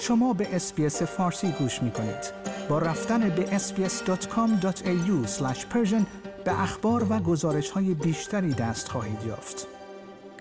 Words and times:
شما 0.00 0.32
به 0.32 0.56
SBS 0.56 1.02
فارسی 1.02 1.52
گوش 1.58 1.82
می 1.82 1.90
کنید. 1.90 2.32
با 2.68 2.78
رفتن 2.78 3.28
به 3.28 3.58
sbs.com.au 3.58 5.28
به 6.44 6.62
اخبار 6.62 7.06
و 7.10 7.18
گزارش 7.18 7.70
های 7.70 7.94
بیشتری 7.94 8.52
دست 8.52 8.88
خواهید 8.88 9.18
یافت. 9.26 9.66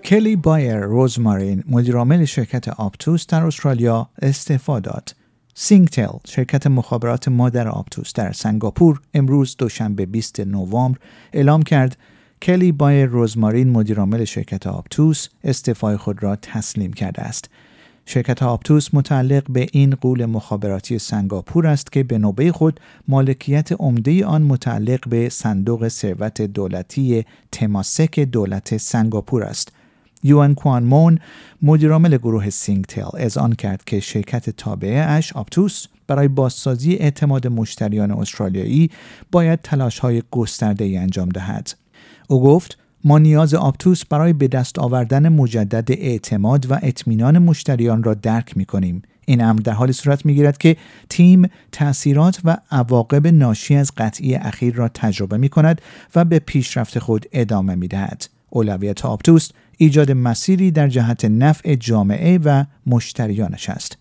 کلی 0.03 0.35
بایر 0.35 0.79
روزمارین 0.79 1.63
مدیرعامل 1.67 2.25
شرکت 2.25 2.67
آپتوس 2.67 3.27
در 3.27 3.43
استرالیا 3.43 4.09
استعفا 4.21 4.79
داد. 4.79 5.15
سینگتل 5.53 6.17
شرکت 6.27 6.67
مخابرات 6.67 7.27
مادر 7.27 7.67
آپتوس 7.67 8.13
در 8.13 8.31
سنگاپور 8.31 9.01
امروز 9.13 9.55
دوشنبه 9.57 10.05
20 10.05 10.39
نوامبر 10.39 10.99
اعلام 11.33 11.63
کرد 11.63 11.97
کلی 12.41 12.71
بایر 12.71 13.05
روزمارین 13.05 13.69
مدیرعامل 13.69 14.23
شرکت 14.23 14.67
آپتوس 14.67 15.27
استعفای 15.43 15.97
خود 15.97 16.23
را 16.23 16.35
تسلیم 16.35 16.93
کرده 16.93 17.21
است. 17.21 17.49
شرکت 18.07 18.43
آپتوس 18.43 18.93
متعلق 18.93 19.43
به 19.49 19.67
این 19.71 19.95
غول 19.95 20.25
مخابراتی 20.25 20.99
سنگاپور 20.99 21.67
است 21.67 21.91
که 21.91 22.03
به 22.03 22.17
نوبه 22.17 22.51
خود 22.51 22.79
مالکیت 23.07 23.71
عمده 23.71 24.25
آن 24.25 24.41
متعلق 24.41 25.09
به 25.09 25.29
صندوق 25.29 25.87
ثروت 25.87 26.41
دولتی 26.41 27.25
تماسک 27.51 28.19
دولت 28.19 28.77
سنگاپور 28.77 29.43
است. 29.43 29.71
یوان 30.23 30.55
کوان 30.55 30.83
مون 30.83 31.19
مدیرعامل 31.61 32.17
گروه 32.17 32.49
سینگتل 32.49 33.39
اعلان 33.39 33.53
کرد 33.53 33.83
که 33.83 33.99
شرکت 33.99 34.49
تابعه 34.49 34.99
اش 34.99 35.33
آپتوس 35.33 35.85
برای 36.07 36.27
بازسازی 36.27 36.93
اعتماد 36.95 37.47
مشتریان 37.47 38.11
استرالیایی 38.11 38.91
باید 39.31 39.61
تلاش 39.61 39.99
های 39.99 40.23
گسترده 40.31 40.85
ای 40.85 40.97
انجام 40.97 41.29
دهد. 41.29 41.73
او 42.27 42.43
گفت 42.43 42.77
ما 43.07 43.19
نیاز 43.19 43.53
آپتوس 43.53 44.05
برای 44.05 44.33
به 44.33 44.47
دست 44.47 44.79
آوردن 44.79 45.29
مجدد 45.29 45.91
اعتماد 45.91 46.71
و 46.71 46.79
اطمینان 46.81 47.39
مشتریان 47.39 48.03
را 48.03 48.13
درک 48.13 48.57
می 48.57 48.65
کنیم. 48.65 49.01
این 49.25 49.43
امر 49.43 49.59
در 49.59 49.73
حالی 49.73 49.91
صورت 49.91 50.25
می 50.25 50.35
گیرد 50.35 50.57
که 50.57 50.77
تیم 51.09 51.49
تاثیرات 51.71 52.41
و 52.43 52.57
عواقب 52.71 53.27
ناشی 53.27 53.75
از 53.75 53.91
قطعی 53.97 54.35
اخیر 54.35 54.75
را 54.75 54.87
تجربه 54.87 55.37
می 55.37 55.49
کند 55.49 55.81
و 56.15 56.25
به 56.25 56.39
پیشرفت 56.39 56.99
خود 56.99 57.25
ادامه 57.31 57.75
می 57.75 57.87
دهد. 57.87 58.25
اولویت 58.49 59.05
آپتوس 59.05 59.49
ایجاد 59.77 60.11
مسیری 60.11 60.71
در 60.71 60.87
جهت 60.87 61.25
نفع 61.25 61.75
جامعه 61.75 62.37
و 62.37 62.65
مشتریانش 62.85 63.69
است. 63.69 63.97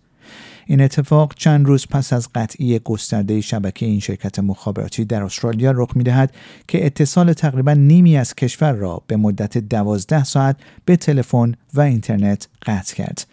این 0.67 0.81
اتفاق 0.81 1.35
چند 1.35 1.67
روز 1.67 1.87
پس 1.87 2.13
از 2.13 2.29
قطعی 2.35 2.79
گسترده 2.79 3.41
شبکه 3.41 3.87
این 3.87 4.01
شرکت 4.01 4.39
مخابراتی 4.39 5.05
در 5.05 5.23
استرالیا 5.23 5.71
رخ 5.71 5.97
می‌دهد 5.97 6.35
که 6.69 6.87
اتصال 6.87 7.33
تقریبا 7.33 7.73
نیمی 7.73 8.17
از 8.17 8.35
کشور 8.35 8.73
را 8.73 9.03
به 9.07 9.17
مدت 9.17 9.59
دوازده 9.59 10.25
ساعت 10.25 10.57
به 10.85 10.97
تلفن 10.97 11.55
و 11.75 11.81
اینترنت 11.81 12.49
قطع 12.67 12.95
کرد. 12.95 13.27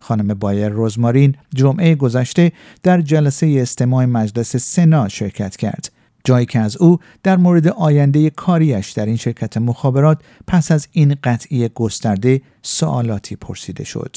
خانم 0.00 0.34
بایر 0.34 0.68
روزمارین 0.68 1.34
جمعه 1.54 1.94
گذشته 1.94 2.52
در 2.82 3.00
جلسه 3.00 3.58
استماع 3.62 4.04
مجلس 4.04 4.56
سنا 4.56 5.08
شرکت 5.08 5.56
کرد. 5.56 5.90
جایی 6.24 6.46
که 6.46 6.58
از 6.58 6.76
او 6.76 6.98
در 7.22 7.36
مورد 7.36 7.68
آینده 7.68 8.30
کاریش 8.30 8.90
در 8.90 9.06
این 9.06 9.16
شرکت 9.16 9.56
مخابرات 9.56 10.18
پس 10.46 10.72
از 10.72 10.88
این 10.92 11.16
قطعی 11.24 11.68
گسترده 11.68 12.40
سوالاتی 12.62 13.36
پرسیده 13.36 13.84
شد. 13.84 14.16